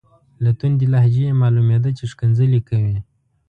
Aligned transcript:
له 0.43 0.51
توندې 0.59 0.85
لهجې 0.93 1.23
یې 1.27 1.39
معلومیده 1.41 1.89
چې 1.97 2.03
ښکنځلې 2.11 2.59
کوي. 2.69 2.97